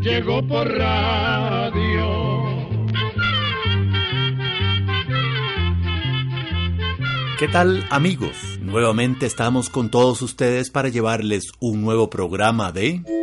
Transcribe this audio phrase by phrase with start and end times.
[0.01, 2.27] Llegó por radio.
[7.39, 8.59] ¿Qué tal amigos?
[8.61, 13.16] Nuevamente estamos con todos ustedes para llevarles un nuevo programa de...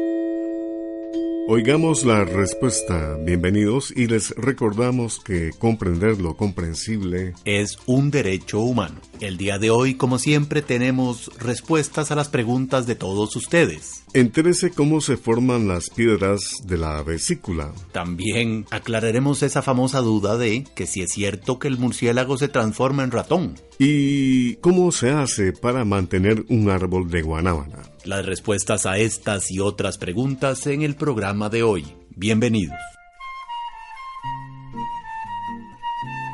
[1.56, 8.96] Oigamos la respuesta, bienvenidos, y les recordamos que comprender lo comprensible es un derecho humano.
[9.20, 14.04] El día de hoy, como siempre, tenemos respuestas a las preguntas de todos ustedes.
[14.16, 17.72] Entérese cómo se forman las piedras de la vesícula.
[17.92, 23.04] También aclararemos esa famosa duda de que si es cierto que el murciélago se transforma
[23.04, 23.60] en ratón.
[23.78, 27.93] ¿Y cómo se hace para mantener un árbol de guanábana?
[28.06, 31.86] Las respuestas a estas y otras preguntas en el programa de hoy.
[32.10, 32.78] Bienvenidos.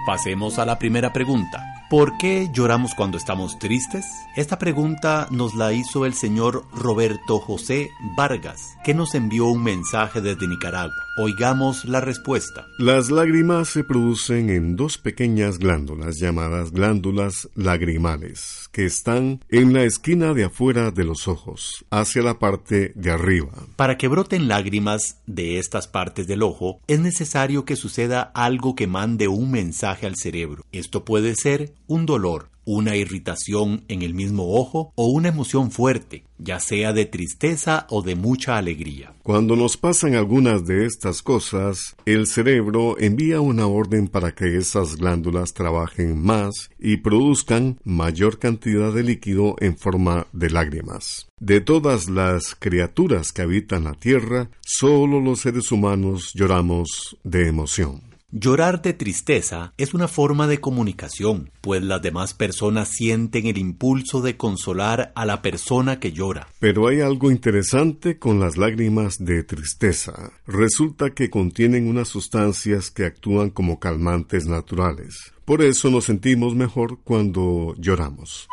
[0.07, 1.68] Pasemos a la primera pregunta.
[1.89, 4.05] ¿Por qué lloramos cuando estamos tristes?
[4.35, 10.21] Esta pregunta nos la hizo el señor Roberto José Vargas, que nos envió un mensaje
[10.21, 10.93] desde Nicaragua.
[11.17, 12.67] Oigamos la respuesta.
[12.77, 19.81] Las lágrimas se producen en dos pequeñas glándulas llamadas glándulas lagrimales, que están en la
[19.81, 23.49] esquina de afuera de los ojos, hacia la parte de arriba.
[23.75, 28.85] Para que broten lágrimas de estas partes del ojo, es necesario que suceda algo que
[28.85, 30.63] mande un mensaje al cerebro.
[30.71, 36.23] Esto puede ser un dolor, una irritación en el mismo ojo o una emoción fuerte,
[36.37, 39.15] ya sea de tristeza o de mucha alegría.
[39.23, 44.97] Cuando nos pasan algunas de estas cosas, el cerebro envía una orden para que esas
[44.97, 51.27] glándulas trabajen más y produzcan mayor cantidad de líquido en forma de lágrimas.
[51.39, 58.08] De todas las criaturas que habitan la Tierra, solo los seres humanos lloramos de emoción.
[58.31, 64.21] Llorar de tristeza es una forma de comunicación, pues las demás personas sienten el impulso
[64.21, 66.47] de consolar a la persona que llora.
[66.59, 70.31] Pero hay algo interesante con las lágrimas de tristeza.
[70.45, 75.33] Resulta que contienen unas sustancias que actúan como calmantes naturales.
[75.43, 78.47] Por eso nos sentimos mejor cuando lloramos.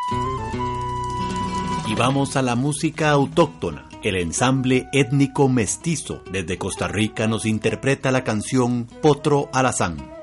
[1.86, 3.86] Y vamos a la música autóctona.
[4.06, 10.15] El ensamble étnico mestizo desde Costa Rica nos interpreta la canción Potro Alazán.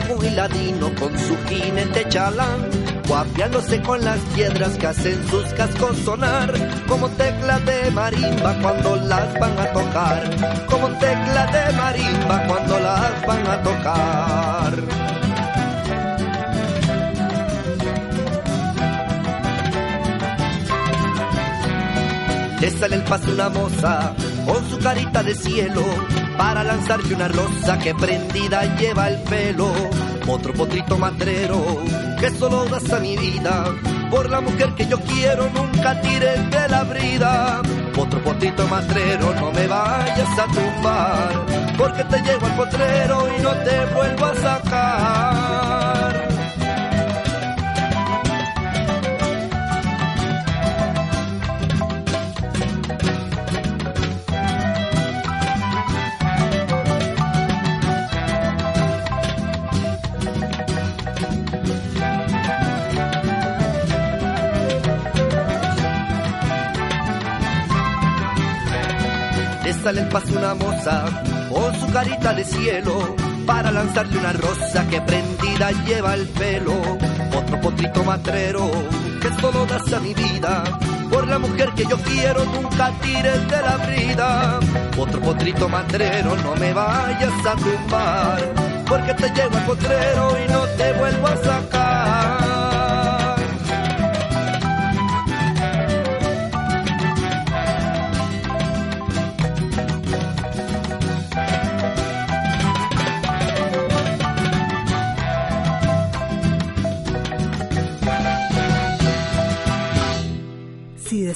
[0.00, 2.70] Muy ladino con su jinete chalán,
[3.06, 6.52] guapiándose con las piedras que hacen sus cascos sonar,
[6.88, 13.26] como teclas de marimba cuando las van a tocar, como teclas de marimba cuando las
[13.26, 14.82] van a tocar.
[22.60, 24.14] Le sale el paso una moza
[24.46, 25.84] con su carita de cielo
[26.36, 29.72] para lanzarle una rosa que prendida lleva el pelo.
[30.26, 31.82] Otro potrito matrero
[32.20, 33.64] que solo das a mi vida
[34.12, 37.62] por la mujer que yo quiero, nunca tires de la brida.
[37.96, 41.46] Otro potrito matrero, no me vayas a tumbar,
[41.78, 45.81] porque te llevo al potrero y no te vuelvo a sacar.
[69.82, 71.04] Sale el paso una moza
[71.50, 76.74] con su carita de cielo para lanzarle una rosa que prendida lleva el pelo.
[77.36, 78.70] Otro potrito matrero
[79.20, 80.62] que solo das a mi vida
[81.10, 84.60] por la mujer que yo quiero, nunca tires de la brida.
[84.96, 88.40] Otro potrito matrero, no me vayas a tumbar,
[88.88, 91.81] porque te llevo al potrero y no te vuelvo a sacar.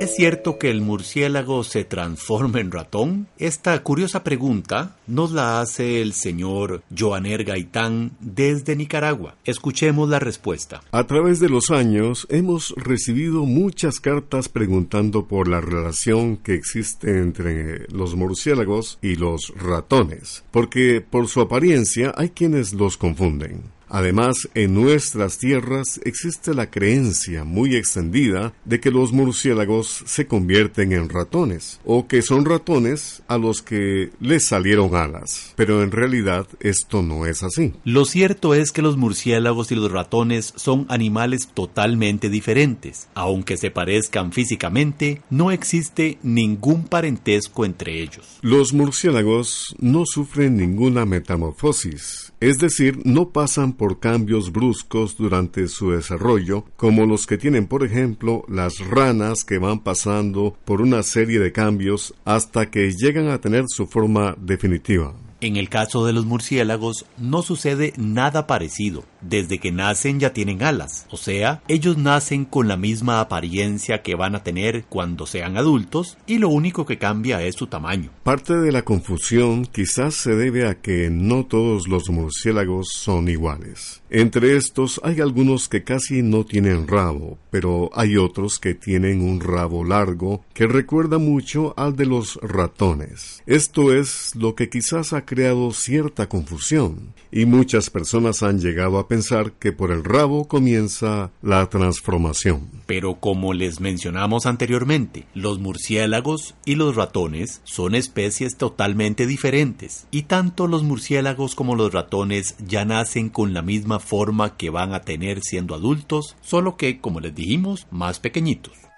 [0.00, 3.26] ¿Es cierto que el murciélago se transforma en ratón?
[3.36, 9.34] Esta curiosa pregunta nos la hace el señor Joaner Gaitán desde Nicaragua.
[9.44, 10.80] Escuchemos la respuesta.
[10.90, 17.18] A través de los años hemos recibido muchas cartas preguntando por la relación que existe
[17.18, 23.64] entre los murciélagos y los ratones, porque por su apariencia hay quienes los confunden.
[23.90, 30.92] Además, en nuestras tierras existe la creencia muy extendida de que los murciélagos se convierten
[30.92, 35.52] en ratones, o que son ratones a los que les salieron alas.
[35.56, 37.72] Pero en realidad esto no es así.
[37.84, 43.08] Lo cierto es que los murciélagos y los ratones son animales totalmente diferentes.
[43.14, 48.38] Aunque se parezcan físicamente, no existe ningún parentesco entre ellos.
[48.40, 55.90] Los murciélagos no sufren ninguna metamorfosis, es decir, no pasan por cambios bruscos durante su
[55.90, 61.38] desarrollo, como los que tienen, por ejemplo, las ranas que van pasando por una serie
[61.38, 65.14] de cambios hasta que llegan a tener su forma definitiva.
[65.42, 69.04] En el caso de los murciélagos no sucede nada parecido.
[69.22, 74.14] Desde que nacen ya tienen alas, o sea, ellos nacen con la misma apariencia que
[74.14, 78.10] van a tener cuando sean adultos y lo único que cambia es su tamaño.
[78.22, 84.02] Parte de la confusión quizás se debe a que no todos los murciélagos son iguales.
[84.10, 89.40] Entre estos hay algunos que casi no tienen rabo, pero hay otros que tienen un
[89.40, 93.42] rabo largo que recuerda mucho al de los ratones.
[93.46, 99.06] Esto es lo que quizás ha creado cierta confusión y muchas personas han llegado a
[99.10, 102.70] pensar que por el rabo comienza la transformación.
[102.86, 110.22] Pero como les mencionamos anteriormente, los murciélagos y los ratones son especies totalmente diferentes y
[110.22, 115.00] tanto los murciélagos como los ratones ya nacen con la misma forma que van a
[115.00, 118.89] tener siendo adultos, solo que, como les dijimos, más pequeñitos.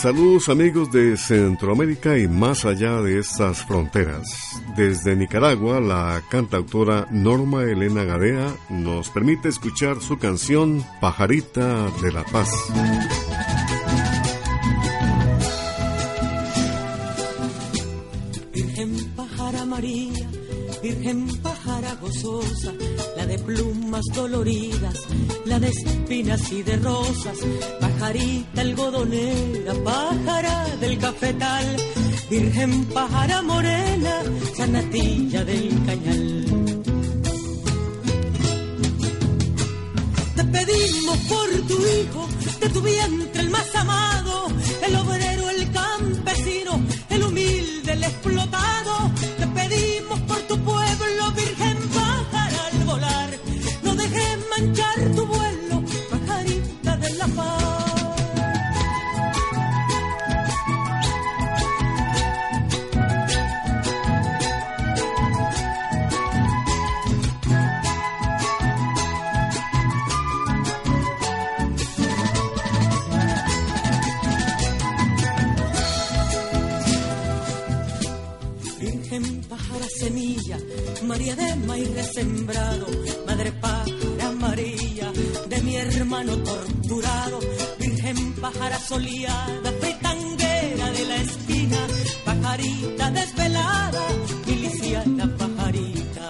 [0.00, 4.28] Saludos amigos de Centroamérica y más allá de estas fronteras.
[4.76, 12.24] Desde Nicaragua, la cantautora Norma Elena Gadea nos permite escuchar su canción Pajarita de la
[12.24, 12.50] Paz.
[18.52, 20.30] Virgen pájara María,
[20.82, 22.72] Virgen pájara gozosa,
[23.36, 24.98] de plumas doloridas,
[25.44, 27.38] la de espinas y de rosas,
[27.80, 31.76] pajarita algodonera, pájara del cafetal,
[32.30, 34.22] Virgen pájara morena,
[34.56, 36.44] sanatilla del cañal.
[40.36, 42.28] Te pedimos por tu hijo,
[42.60, 44.46] de tu vientre el más amado,
[44.86, 49.15] el obrero, el campesino, el humilde, el explotado.
[81.06, 82.86] María de maíz sembrado,
[83.26, 85.12] Madre pájara María,
[85.48, 87.38] de mi hermano torturado,
[87.78, 91.78] Virgen pájara soleada, fritanguera de la esquina,
[92.24, 94.02] pajarita desvelada,
[94.46, 96.28] miliciana pajarita.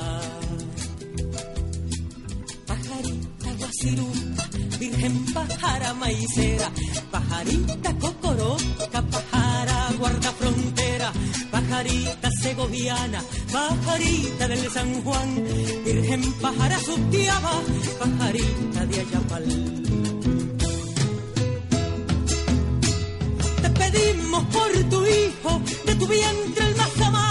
[2.67, 6.71] Pajarita guasiruta, Virgen pájara maicera,
[7.11, 11.13] pajarita cocoroca, pájara guarda frontera,
[11.51, 13.21] pajarita segoviana,
[13.53, 15.29] pajarita del San Juan,
[15.85, 17.53] Virgen pájara subtiaba,
[18.01, 19.47] pajarita de Ayapal.
[23.63, 25.51] Te pedimos por tu hijo,
[25.87, 27.26] de tu vientre el más amado,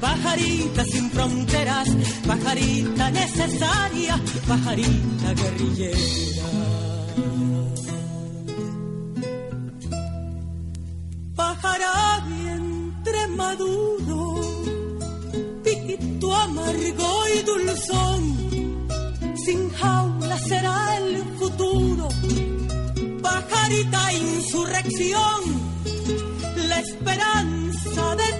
[0.00, 1.88] pajarita sin fronteras,
[2.26, 6.48] pajarita necesaria, pajarita guerrillera.
[11.34, 14.40] Pájara vientre maduro,
[15.64, 18.48] piquito amargo y dulzón
[19.48, 22.08] sin jaula será el futuro.
[23.22, 25.40] Pajarita insurrección,
[26.68, 28.37] la esperanza de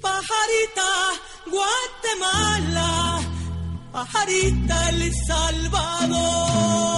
[0.00, 0.90] Pajarita
[1.46, 3.20] Guatemala,
[3.92, 6.95] pajarita El Salvador.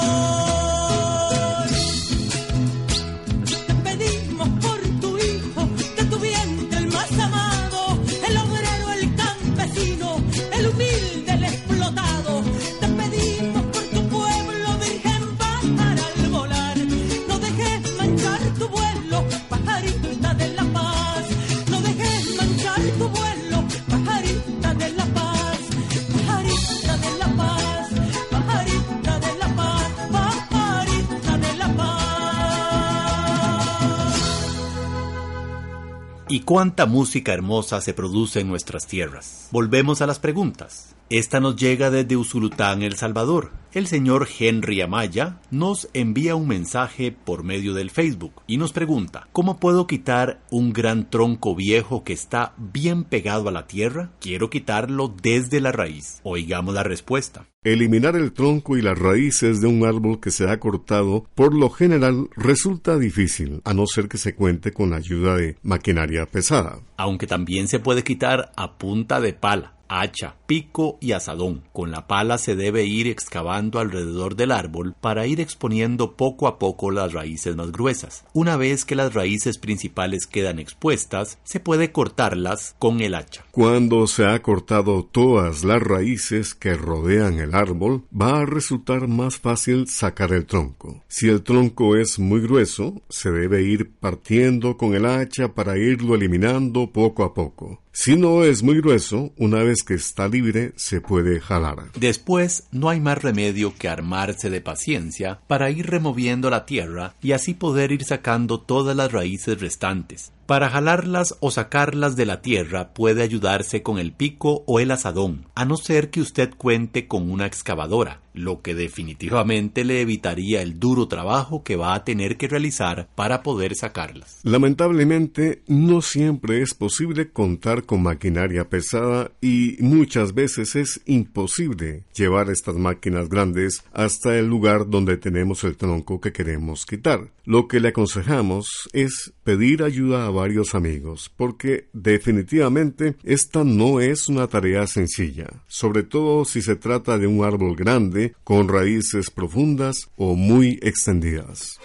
[36.30, 39.48] ¿Y cuánta música hermosa se produce en nuestras tierras?
[39.50, 40.94] Volvemos a las preguntas.
[41.10, 43.52] Esta nos llega desde Usulután, El Salvador.
[43.72, 49.26] El señor Henry Amaya nos envía un mensaje por medio del Facebook y nos pregunta,
[49.32, 54.10] ¿cómo puedo quitar un gran tronco viejo que está bien pegado a la tierra?
[54.20, 56.20] Quiero quitarlo desde la raíz.
[56.24, 57.46] Oigamos la respuesta.
[57.64, 61.70] Eliminar el tronco y las raíces de un árbol que se ha cortado por lo
[61.70, 66.80] general resulta difícil, a no ser que se cuente con ayuda de maquinaria pesada.
[66.98, 69.77] Aunque también se puede quitar a punta de pala.
[69.88, 71.64] Hacha, pico y asadón.
[71.72, 76.58] Con la pala se debe ir excavando alrededor del árbol para ir exponiendo poco a
[76.58, 78.24] poco las raíces más gruesas.
[78.32, 83.44] Una vez que las raíces principales quedan expuestas, se puede cortarlas con el hacha.
[83.50, 89.38] Cuando se ha cortado todas las raíces que rodean el árbol, va a resultar más
[89.38, 91.02] fácil sacar el tronco.
[91.08, 96.14] Si el tronco es muy grueso, se debe ir partiendo con el hacha para irlo
[96.14, 97.82] eliminando poco a poco.
[97.92, 101.90] Si no es muy grueso, una vez que está libre se puede jalar.
[101.98, 107.32] Después no hay más remedio que armarse de paciencia para ir removiendo la tierra y
[107.32, 110.32] así poder ir sacando todas las raíces restantes.
[110.48, 115.44] Para jalarlas o sacarlas de la tierra puede ayudarse con el pico o el asadón,
[115.54, 120.78] a no ser que usted cuente con una excavadora, lo que definitivamente le evitaría el
[120.78, 124.40] duro trabajo que va a tener que realizar para poder sacarlas.
[124.42, 132.48] Lamentablemente, no siempre es posible contar con maquinaria pesada y muchas veces es imposible llevar
[132.48, 137.32] estas máquinas grandes hasta el lugar donde tenemos el tronco que queremos quitar.
[137.44, 144.28] Lo que le aconsejamos es pedir ayuda a varios amigos, porque definitivamente esta no es
[144.28, 150.08] una tarea sencilla, sobre todo si se trata de un árbol grande con raíces profundas
[150.16, 151.78] o muy extendidas.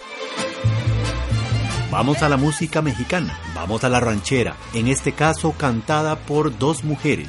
[1.90, 6.82] Vamos a la música mexicana, vamos a la ranchera, en este caso cantada por dos
[6.82, 7.28] mujeres,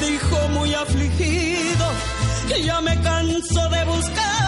[0.00, 1.86] dijo muy afligido
[2.48, 4.40] que ya me canso de buscar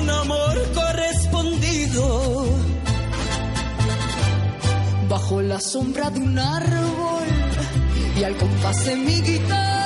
[0.00, 2.44] un amor correspondido.
[5.08, 7.26] bajo la sombra de un árbol
[8.18, 9.77] y al compás de mi guitarra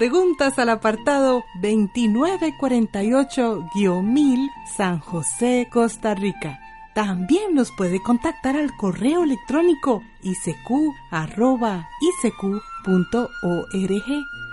[0.00, 6.58] preguntas al apartado 2948-1000 San José, Costa Rica.
[6.94, 10.80] También nos puede contactar al correo electrónico isq.org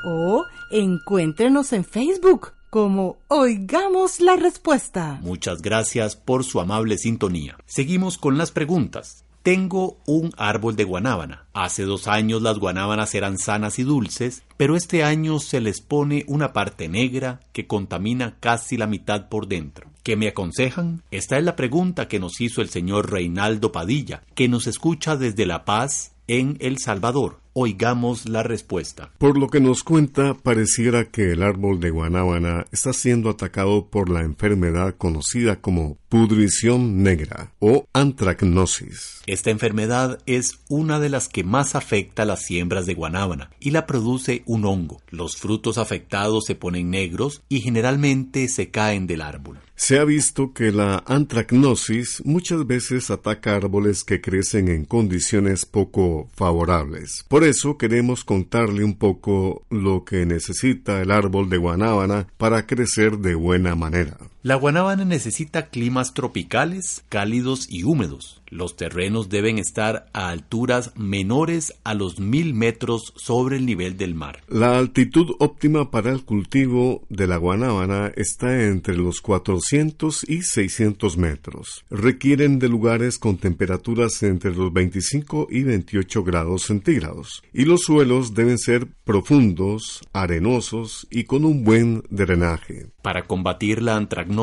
[0.05, 5.17] o encuéntrenos en Facebook como Oigamos la Respuesta.
[5.21, 7.55] Muchas gracias por su amable sintonía.
[7.65, 9.23] Seguimos con las preguntas.
[9.47, 11.45] Tengo un árbol de guanábana.
[11.53, 16.25] Hace dos años las guanábanas eran sanas y dulces, pero este año se les pone
[16.27, 19.89] una parte negra que contamina casi la mitad por dentro.
[20.03, 21.01] ¿Qué me aconsejan?
[21.11, 25.45] Esta es la pregunta que nos hizo el señor Reinaldo Padilla, que nos escucha desde
[25.45, 27.39] La Paz, en El Salvador.
[27.53, 29.11] Oigamos la respuesta.
[29.17, 34.09] Por lo que nos cuenta, pareciera que el árbol de guanábana está siendo atacado por
[34.09, 39.21] la enfermedad conocida como pudrición negra o antracnosis.
[39.25, 43.71] Esta enfermedad es una de las que más afecta a las siembras de guanábana y
[43.71, 45.01] la produce un hongo.
[45.09, 49.59] Los frutos afectados se ponen negros y generalmente se caen del árbol.
[49.75, 56.29] Se ha visto que la antracnosis muchas veces ataca árboles que crecen en condiciones poco
[56.33, 57.25] favorables.
[57.27, 63.19] Por eso queremos contarle un poco lo que necesita el árbol de guanábana para crecer
[63.19, 64.17] de buena manera.
[64.47, 68.41] La guanábana necesita climas tropicales, cálidos y húmedos.
[68.49, 74.15] Los terrenos deben estar a alturas menores a los mil metros sobre el nivel del
[74.15, 74.41] mar.
[74.47, 81.17] La altitud óptima para el cultivo de la guanábana está entre los 400 y 600
[81.17, 81.83] metros.
[81.89, 87.43] Requieren de lugares con temperaturas entre los 25 y 28 grados centígrados.
[87.51, 92.91] Y los suelos deben ser profundos, arenosos y con un buen drenaje.
[93.01, 94.36] Para combatir la antragnosis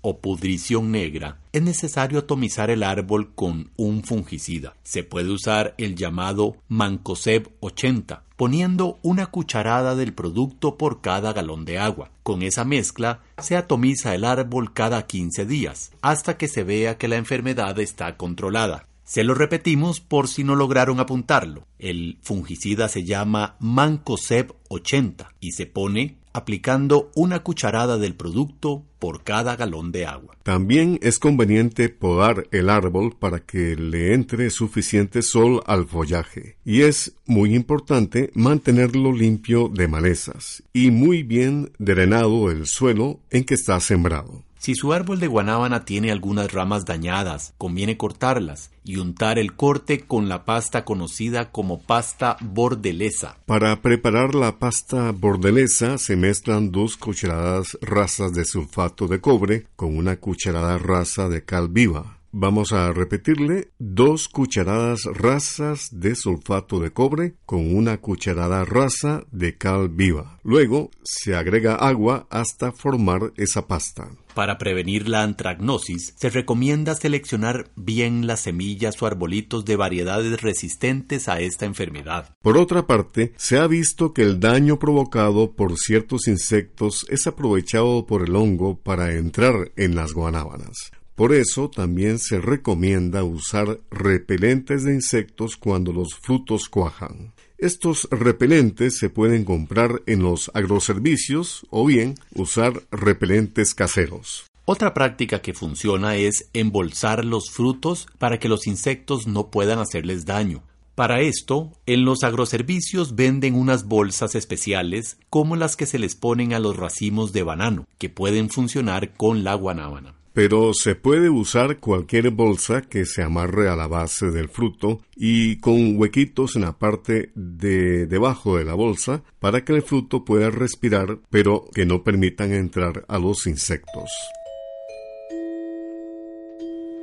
[0.00, 4.74] o pudrición negra, es necesario atomizar el árbol con un fungicida.
[4.82, 11.64] Se puede usar el llamado Mancoseb 80, poniendo una cucharada del producto por cada galón
[11.64, 12.10] de agua.
[12.22, 17.08] Con esa mezcla se atomiza el árbol cada 15 días, hasta que se vea que
[17.08, 18.86] la enfermedad está controlada.
[19.04, 21.66] Se lo repetimos por si no lograron apuntarlo.
[21.78, 29.22] El fungicida se llama Mancoseb 80 y se pone aplicando una cucharada del producto por
[29.22, 30.36] cada galón de agua.
[30.42, 36.56] También es conveniente podar el árbol para que le entre suficiente sol al follaje.
[36.64, 43.44] Y es muy importante mantenerlo limpio de malezas y muy bien drenado el suelo en
[43.44, 44.42] que está sembrado.
[44.64, 50.06] Si su árbol de guanábana tiene algunas ramas dañadas, conviene cortarlas y untar el corte
[50.06, 53.36] con la pasta conocida como pasta bordelesa.
[53.44, 59.98] Para preparar la pasta bordelesa se mezclan dos cucharadas rasas de sulfato de cobre con
[59.98, 62.13] una cucharada rasa de cal viva.
[62.36, 69.56] Vamos a repetirle dos cucharadas rasas de sulfato de cobre con una cucharada rasa de
[69.56, 70.40] cal viva.
[70.42, 74.10] Luego se agrega agua hasta formar esa pasta.
[74.34, 81.28] Para prevenir la antragnosis, se recomienda seleccionar bien las semillas o arbolitos de variedades resistentes
[81.28, 82.34] a esta enfermedad.
[82.42, 88.06] Por otra parte, se ha visto que el daño provocado por ciertos insectos es aprovechado
[88.06, 90.90] por el hongo para entrar en las guanábanas.
[91.14, 97.32] Por eso también se recomienda usar repelentes de insectos cuando los frutos cuajan.
[97.56, 104.46] Estos repelentes se pueden comprar en los agroservicios o bien usar repelentes caseros.
[104.64, 110.24] Otra práctica que funciona es embolsar los frutos para que los insectos no puedan hacerles
[110.26, 110.64] daño.
[110.96, 116.54] Para esto, en los agroservicios venden unas bolsas especiales como las que se les ponen
[116.54, 121.78] a los racimos de banano, que pueden funcionar con la guanábana pero se puede usar
[121.78, 126.76] cualquier bolsa que se amarre a la base del fruto y con huequitos en la
[126.76, 132.02] parte de debajo de la bolsa para que el fruto pueda respirar pero que no
[132.02, 134.10] permitan entrar a los insectos.